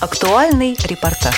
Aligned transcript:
Актуальный 0.00 0.76
репортаж. 0.88 1.34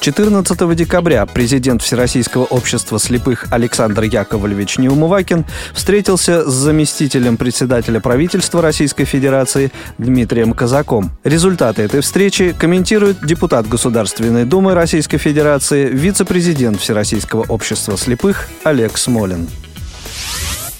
14 0.00 0.74
декабря 0.74 1.26
президент 1.26 1.82
Всероссийского 1.82 2.44
общества 2.44 2.98
слепых 2.98 3.52
Александр 3.52 4.04
Яковлевич 4.04 4.78
Неумывакин 4.78 5.44
встретился 5.74 6.48
с 6.48 6.54
заместителем 6.54 7.36
председателя 7.36 8.00
правительства 8.00 8.62
Российской 8.62 9.04
Федерации 9.04 9.70
Дмитрием 9.98 10.54
Казаком. 10.54 11.10
Результаты 11.24 11.82
этой 11.82 12.00
встречи 12.00 12.54
комментирует 12.58 13.18
депутат 13.22 13.68
Государственной 13.68 14.46
Думы 14.46 14.72
Российской 14.72 15.18
Федерации, 15.18 15.90
вице-президент 15.90 16.80
Всероссийского 16.80 17.44
общества 17.50 17.98
слепых 17.98 18.48
Олег 18.64 18.96
Смолин. 18.96 19.46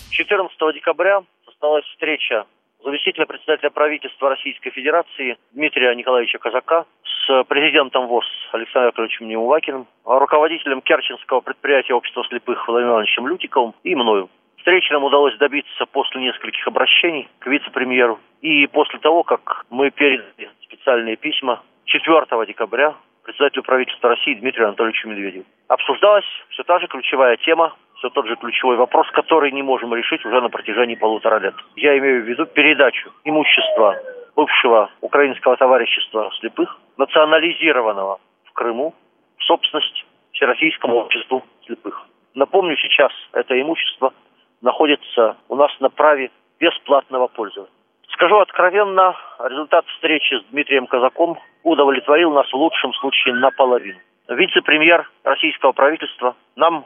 14 0.09 0.57
декабря 0.75 1.21
состоялась 1.45 1.85
встреча 1.85 2.47
заместителя 2.85 3.27
председателя 3.27 3.71
правительства 3.71 4.31
Российской 4.31 4.71
Федерации 4.71 5.37
Дмитрия 5.53 5.95
Николаевича 5.95 6.39
Казака 6.39 6.87
с 7.05 7.45
президентом 7.45 8.07
ВОЗ 8.07 8.25
Александром 8.53 8.89
Яковлевичем 8.91 9.29
Неувакиным, 9.29 9.87
руководителем 10.05 10.81
Керченского 10.81 11.41
предприятия 11.41 11.95
общества 11.95 12.25
слепых 12.25 12.67
Владимиром 12.67 12.95
Ивановичем 12.95 13.27
Лютиковым 13.29 13.75
и 13.83 13.95
мною. 13.95 14.29
Встречи 14.59 14.93
нам 14.93 15.05
удалось 15.05 15.37
добиться 15.39 15.87
после 15.87 16.21
нескольких 16.21 16.67
обращений 16.67 17.29
к 17.39 17.47
вице-премьеру 17.47 18.19
и 18.43 18.67
после 18.67 18.99
того, 18.99 19.23
как 19.23 19.65
мы 19.71 19.91
передали 19.91 20.51
специальные 20.63 21.17
письма 21.17 21.63
4 21.87 22.27
декабря 22.47 22.95
председателю 23.25 23.63
правительства 23.63 24.11
России 24.11 24.35
Дмитрию 24.35 24.69
Анатольевичу 24.69 25.09
Медведеву. 25.09 25.45
Обсуждалась 25.69 26.25
все 26.51 26.63
та 26.65 26.79
же 26.79 26.87
ключевая 26.89 27.37
тема 27.37 27.75
все 28.01 28.09
тот 28.11 28.27
же 28.27 28.37
ключевой 28.37 28.77
вопрос, 28.77 29.07
который 29.13 29.53
не 29.53 29.63
можем 29.63 29.95
решить 29.95 30.25
уже 30.25 30.41
на 30.41 30.49
протяжении 30.49 30.95
полутора 30.95 31.39
лет. 31.39 31.55
Я 31.77 31.97
имею 31.99 32.23
в 32.23 32.27
виду 32.27 32.47
передачу 32.47 33.13
имущества 33.25 33.97
бывшего 34.35 34.91
украинского 35.03 35.57
товарищества 35.57 36.31
слепых, 36.41 36.79
национализированного 36.97 38.19
в 38.45 38.53
Крыму, 38.53 38.95
в 39.37 39.45
собственность 39.45 40.07
Всероссийскому 40.33 40.97
обществу 40.97 41.45
слепых. 41.67 42.07
Напомню, 42.35 42.77
сейчас 42.79 43.13
это 43.33 43.61
имущество 43.61 44.15
находится 44.63 45.37
у 45.49 45.57
нас 45.57 45.71
на 45.81 45.91
праве 45.91 46.31
бесплатного 46.59 47.27
пользования. 47.27 47.73
Скажу 48.21 48.39
откровенно, 48.39 49.17
результат 49.49 49.87
встречи 49.87 50.35
с 50.35 50.45
Дмитрием 50.51 50.87
Казаком 50.87 51.39
удовлетворил 51.63 52.33
нас 52.33 52.47
в 52.53 52.55
лучшем 52.55 52.93
случае 52.93 53.33
наполовину. 53.33 53.99
Вице-премьер 54.29 55.11
российского 55.25 55.73
правительства 55.73 56.37
нам 56.55 56.85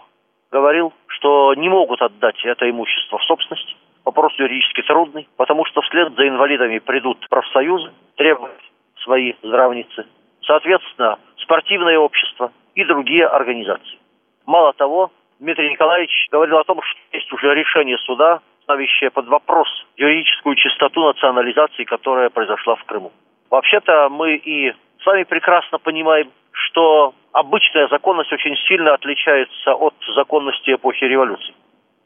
говорил, 0.52 0.92
что 1.08 1.52
не 1.54 1.68
могут 1.68 2.00
отдать 2.02 2.40
это 2.44 2.70
имущество 2.70 3.18
в 3.18 3.24
собственность. 3.24 3.76
Вопрос 4.04 4.32
юридически 4.34 4.82
трудный, 4.82 5.28
потому 5.36 5.64
что 5.64 5.80
вслед 5.80 6.14
за 6.14 6.28
инвалидами 6.28 6.78
придут 6.78 7.28
профсоюзы, 7.28 7.90
требовать 8.14 8.70
свои 9.02 9.32
здравницы, 9.42 10.06
соответственно, 10.42 11.18
спортивное 11.38 11.98
общество 11.98 12.52
и 12.76 12.84
другие 12.84 13.26
организации. 13.26 13.98
Мало 14.46 14.72
того, 14.74 15.10
Дмитрий 15.40 15.70
Николаевич 15.70 16.28
говорил 16.30 16.58
о 16.58 16.64
том, 16.64 16.80
что 16.80 17.00
есть 17.10 17.32
уже 17.32 17.56
решение 17.56 17.98
суда, 17.98 18.40
ставящее 18.64 19.10
под 19.10 19.28
вопрос 19.28 19.68
юридическую 19.96 20.56
чистоту 20.56 21.04
национализации, 21.04 21.84
которая 21.84 22.30
произошла 22.30 22.74
в 22.74 22.84
Крыму. 22.84 23.12
Вообще-то 23.50 24.08
мы 24.10 24.34
и 24.34 24.72
сами 25.04 25.22
прекрасно 25.24 25.78
понимаем, 25.78 26.30
что 26.52 27.14
обычная 27.32 27.88
законность 27.88 28.32
очень 28.32 28.56
сильно 28.68 28.94
отличается 28.94 29.74
от 29.74 29.94
законности 30.16 30.74
эпохи 30.74 31.04
революции. 31.04 31.54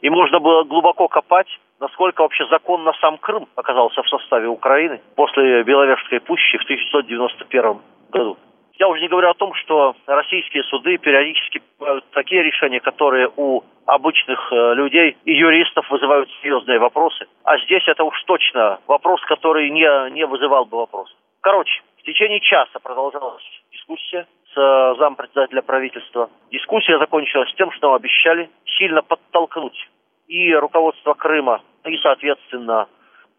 И 0.01 0.11
можно 0.11 0.39
было 0.39 0.65
глубоко 0.65 1.09
копать, 1.09 1.49
насколько 1.81 2.23
вообще 2.23 2.47
законно 2.49 2.93
сам 3.01 3.19
Крым 3.19 3.49
оказался 3.57 4.03
в 4.03 4.09
составе 4.09 4.49
Украины 4.49 5.01
после 5.17 5.63
Беловежской 5.63 6.21
пущи 6.21 6.59
в 6.59 6.65
1991 6.65 7.81
году. 8.11 8.37
Я 8.79 8.89
уже 8.89 9.01
не 9.01 9.09
говорю 9.09 9.31
о 9.31 9.35
том, 9.35 9.55
что 9.55 9.97
российские 10.07 10.63
суды 10.65 10.99
периодически 10.99 11.61
принимают 11.79 12.05
такие 12.13 12.43
решения, 12.43 12.79
которые 12.79 13.29
у 13.37 13.63
обычных 13.87 14.53
э, 14.53 14.75
людей 14.75 15.17
и 15.25 15.33
юристов 15.33 15.91
вызывают 15.91 16.31
серьезные 16.43 16.79
вопросы. 16.79 17.27
А 17.43 17.59
здесь 17.59 17.83
это 17.89 18.05
уж 18.05 18.15
точно 18.25 18.79
вопрос, 18.87 19.21
который 19.23 19.71
не, 19.71 20.11
не 20.11 20.25
вызывал 20.27 20.65
бы 20.65 20.79
вопрос. 20.79 21.13
Короче, 21.41 21.83
в 21.99 22.03
течение 22.05 22.41
часа 22.41 22.79
продолжалась 22.79 23.43
дискуссия 23.73 24.27
с 24.55 24.57
э, 24.57 24.95
зампредседателя 24.99 25.63
правительства. 25.63 26.31
Дискуссия 26.53 26.99
закончилась 26.99 27.53
тем, 27.57 27.73
что 27.73 27.95
обещали 27.95 28.49
сильно 28.79 29.03
подтолкнуть 29.03 29.89
и 30.29 30.55
руководство 30.55 31.15
Крыма, 31.15 31.63
и, 31.85 31.97
соответственно, 31.97 32.87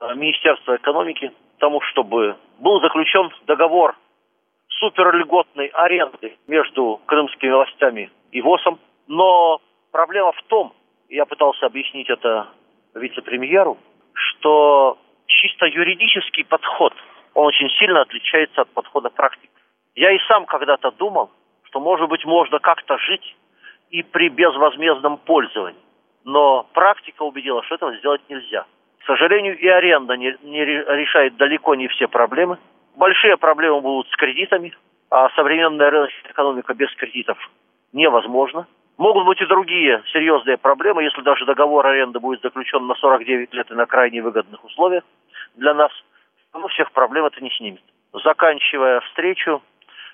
э, 0.01 0.15
Министерство 0.15 0.75
экономики 0.75 1.31
к 1.55 1.59
тому, 1.59 1.79
чтобы 1.81 2.35
был 2.59 2.81
заключен 2.81 3.29
договор 3.47 3.95
суперльготной 4.79 5.67
аренды 5.67 6.37
между 6.47 6.99
крымскими 7.05 7.51
властями 7.51 8.09
и 8.31 8.41
ВОСом. 8.41 8.79
Но 9.07 9.61
проблема 9.91 10.31
в 10.31 10.41
том, 10.43 10.73
я 11.09 11.25
пытался 11.25 11.65
объяснить 11.65 12.09
это 12.09 12.47
вице-премьеру, 12.95 13.77
что 14.13 14.97
чисто 15.27 15.65
юридический 15.65 16.45
подход, 16.45 16.93
он 17.33 17.47
очень 17.47 17.69
сильно 17.79 18.01
отличается 18.01 18.61
от 18.61 18.69
подхода 18.69 19.09
практики. 19.09 19.49
Я 19.95 20.11
и 20.11 20.19
сам 20.27 20.45
когда-то 20.45 20.91
думал, 20.91 21.29
что, 21.63 21.79
может 21.79 22.09
быть, 22.09 22.25
можно 22.25 22.59
как-то 22.59 22.97
жить 22.97 23.35
и 23.89 24.03
при 24.03 24.29
безвозмездном 24.29 25.17
пользовании. 25.17 25.79
Но 26.25 26.67
практика 26.73 27.23
убедила, 27.23 27.63
что 27.63 27.75
этого 27.75 27.95
сделать 27.97 28.21
нельзя. 28.29 28.65
К 28.99 29.05
сожалению, 29.05 29.57
и 29.57 29.67
аренда 29.67 30.15
не, 30.17 30.35
не 30.43 30.63
решает 30.65 31.37
далеко 31.37 31.75
не 31.75 31.87
все 31.87 32.07
проблемы. 32.07 32.57
Большие 32.99 33.37
проблемы 33.37 33.79
будут 33.79 34.11
с 34.11 34.15
кредитами, 34.17 34.75
а 35.09 35.29
современная 35.29 35.89
рыночная 35.89 36.31
экономика 36.31 36.73
без 36.73 36.93
кредитов 36.95 37.37
невозможна. 37.93 38.67
Могут 38.97 39.25
быть 39.25 39.39
и 39.39 39.45
другие 39.45 40.03
серьезные 40.11 40.57
проблемы, 40.57 41.03
если 41.03 41.21
даже 41.21 41.45
договор 41.45 41.87
аренды 41.87 42.19
будет 42.19 42.41
заключен 42.41 42.87
на 42.87 42.95
49 42.95 43.53
лет 43.53 43.71
и 43.71 43.73
на 43.73 43.85
крайне 43.85 44.21
выгодных 44.21 44.61
условиях 44.65 45.05
для 45.55 45.73
нас. 45.73 45.93
Но 46.53 46.67
всех 46.67 46.91
проблем 46.91 47.23
это 47.23 47.41
не 47.41 47.49
снимет. 47.51 47.81
Заканчивая 48.11 48.99
встречу, 48.99 49.61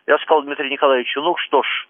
я 0.06 0.20
сказал 0.20 0.44
Дмитрию 0.44 0.72
Николаевичу, 0.72 1.24
ну 1.24 1.36
что 1.38 1.64
ж, 1.64 1.88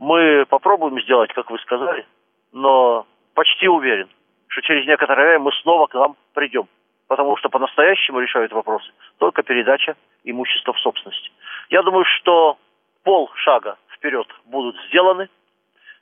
мы 0.00 0.46
попробуем 0.48 1.00
сделать, 1.02 1.32
как 1.32 1.48
вы 1.48 1.60
сказали, 1.60 2.04
но 2.50 3.06
почти 3.34 3.68
уверен, 3.68 4.08
что 4.48 4.62
через 4.62 4.84
некоторое 4.84 5.28
время 5.28 5.44
мы 5.44 5.52
снова 5.62 5.86
к 5.86 5.94
вам 5.94 6.16
придем. 6.34 6.66
Потому 7.08 7.36
что 7.36 7.48
по-настоящему 7.48 8.20
решают 8.20 8.52
вопросы 8.52 8.90
только 9.18 9.42
передача 9.42 9.96
имущества 10.24 10.72
в 10.72 10.80
собственность. 10.80 11.32
Я 11.68 11.82
думаю, 11.82 12.04
что 12.04 12.58
полшага 13.02 13.76
вперед 13.94 14.26
будут 14.46 14.76
сделаны, 14.88 15.28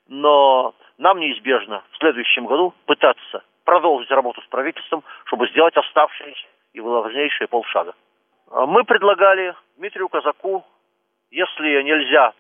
но 0.09 0.75
нам 0.99 1.19
неизбежно 1.19 1.83
в 1.93 1.99
следующем 1.99 2.47
году 2.47 2.75
пытаться 2.87 3.43
продолжить 3.65 4.11
работу 4.11 4.41
с 4.43 4.47
правительством, 4.47 5.03
чтобы 5.25 5.49
сделать 5.49 5.77
оставшиеся 5.77 6.47
и 6.73 6.81
важнейшие 6.81 7.49
полшага. 7.49 7.95
Мы 8.51 8.85
предлагали 8.85 9.55
Дмитрию 9.77 10.09
Казаку 10.09 10.65
если 11.31 11.83
нельзя 11.83 12.33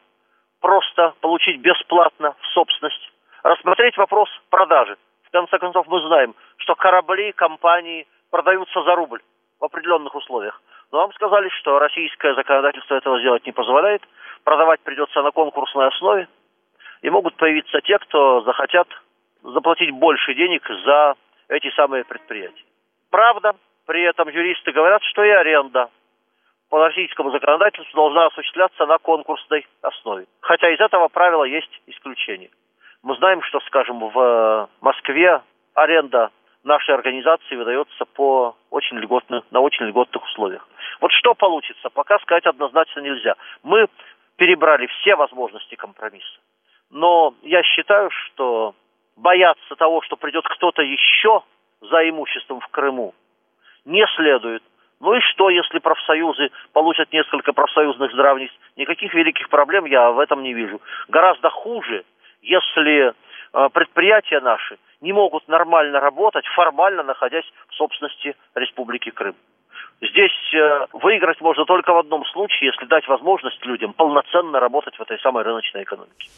просто 0.60 1.14
получить 1.20 1.60
бесплатно 1.60 2.34
в 2.40 2.46
собственность, 2.48 3.12
рассмотреть 3.42 3.96
вопрос 3.96 4.28
продажи. 4.50 4.96
В 5.24 5.30
конце 5.30 5.58
концов, 5.58 5.86
мы 5.86 6.00
знаем, 6.06 6.34
что 6.56 6.74
корабли 6.74 7.32
компании 7.32 8.06
продаются 8.30 8.82
за 8.82 8.94
рубль 8.94 9.20
в 9.58 9.64
определенных 9.64 10.14
условиях. 10.14 10.60
Но 10.92 11.00
нам 11.00 11.12
сказали, 11.12 11.48
что 11.60 11.78
российское 11.78 12.34
законодательство 12.34 12.94
этого 12.94 13.20
сделать 13.20 13.46
не 13.46 13.52
позволяет. 13.52 14.02
Продавать 14.44 14.80
придется 14.80 15.22
на 15.22 15.30
конкурсной 15.30 15.88
основе. 15.88 16.28
И 17.02 17.10
могут 17.10 17.36
появиться 17.36 17.80
те, 17.80 17.98
кто 17.98 18.42
захотят 18.42 18.88
заплатить 19.42 19.90
больше 19.90 20.34
денег 20.34 20.66
за 20.84 21.14
эти 21.48 21.70
самые 21.74 22.04
предприятия. 22.04 22.64
Правда, 23.10 23.54
при 23.86 24.02
этом 24.02 24.28
юристы 24.28 24.72
говорят, 24.72 25.02
что 25.04 25.24
и 25.24 25.30
аренда 25.30 25.88
по 26.68 26.78
российскому 26.78 27.30
законодательству 27.30 27.96
должна 27.96 28.26
осуществляться 28.26 28.86
на 28.86 28.98
конкурсной 28.98 29.66
основе. 29.82 30.26
Хотя 30.40 30.70
из 30.70 30.80
этого 30.80 31.08
правила 31.08 31.44
есть 31.44 31.70
исключение. 31.86 32.50
Мы 33.02 33.16
знаем, 33.16 33.42
что, 33.42 33.60
скажем, 33.60 33.98
в 34.08 34.18
э, 34.18 34.66
Москве 34.80 35.42
аренда 35.74 36.30
нашей 36.64 36.94
организации 36.94 37.56
выдается 37.56 38.04
по 38.04 38.56
очень 38.70 38.98
льготным, 38.98 39.42
на 39.50 39.60
очень 39.60 39.86
льготных 39.86 40.24
условиях. 40.24 40.66
Вот 41.00 41.12
что 41.12 41.34
получится, 41.34 41.88
пока 41.90 42.18
сказать 42.18 42.46
однозначно 42.46 43.00
нельзя. 43.00 43.34
Мы 43.62 43.86
перебрали 44.36 44.86
все 44.86 45.16
возможности 45.16 45.74
компромисса. 45.74 46.40
Но 46.90 47.34
я 47.42 47.62
считаю, 47.62 48.10
что 48.10 48.74
бояться 49.16 49.76
того, 49.76 50.02
что 50.02 50.16
придет 50.16 50.44
кто-то 50.46 50.82
еще 50.82 51.42
за 51.80 52.08
имуществом 52.08 52.60
в 52.60 52.68
Крыму, 52.68 53.14
не 53.84 54.04
следует. 54.16 54.62
Ну 55.00 55.14
и 55.14 55.20
что, 55.20 55.48
если 55.48 55.78
профсоюзы 55.78 56.50
получат 56.72 57.10
несколько 57.12 57.52
профсоюзных 57.52 58.12
здравниц? 58.12 58.50
Никаких 58.76 59.14
великих 59.14 59.48
проблем 59.48 59.86
я 59.86 60.10
в 60.10 60.18
этом 60.18 60.42
не 60.42 60.52
вижу. 60.52 60.80
Гораздо 61.08 61.48
хуже, 61.48 62.04
если 62.42 63.14
предприятия 63.52 64.40
наши 64.40 64.78
не 65.00 65.12
могут 65.12 65.48
нормально 65.48 66.00
работать, 66.00 66.46
формально 66.54 67.02
находясь 67.02 67.50
в 67.68 67.74
собственности 67.74 68.36
Республики 68.54 69.10
Крым. 69.10 69.34
Здесь 70.00 70.54
э, 70.54 70.86
выиграть 70.92 71.40
можно 71.40 71.64
только 71.66 71.92
в 71.92 71.98
одном 71.98 72.24
случае, 72.26 72.70
если 72.72 72.86
дать 72.86 73.06
возможность 73.06 73.64
людям 73.66 73.92
полноценно 73.92 74.58
работать 74.58 74.96
в 74.96 75.02
этой 75.02 75.18
самой 75.20 75.44
рыночной 75.44 75.82
экономике. 75.82 76.30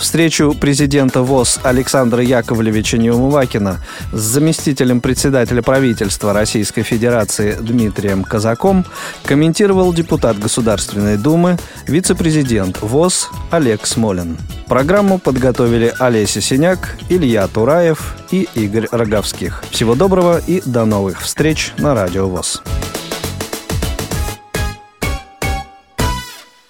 Встречу 0.00 0.54
президента 0.58 1.20
ВОЗ 1.20 1.60
Александра 1.62 2.22
Яковлевича 2.22 2.96
Неумывакина 2.96 3.80
с 4.12 4.18
заместителем 4.18 5.02
председателя 5.02 5.60
правительства 5.60 6.32
Российской 6.32 6.82
Федерации 6.82 7.56
Дмитрием 7.60 8.24
Казаком 8.24 8.86
комментировал 9.24 9.92
депутат 9.92 10.38
Государственной 10.38 11.18
Думы, 11.18 11.58
вице-президент 11.86 12.80
ВОЗ 12.80 13.28
Олег 13.50 13.86
Смолин. 13.86 14.38
Программу 14.66 15.18
подготовили 15.18 15.92
Олеся 15.98 16.40
Синяк, 16.40 16.96
Илья 17.10 17.46
Тураев 17.46 18.16
и 18.30 18.48
Игорь 18.54 18.88
Роговских. 18.90 19.62
Всего 19.70 19.94
доброго 19.94 20.38
и 20.38 20.62
до 20.64 20.86
новых 20.86 21.20
встреч 21.20 21.74
на 21.76 21.94
Радио 21.94 22.26
ВОЗ. 22.26 22.62